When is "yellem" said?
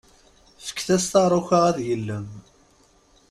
1.87-2.27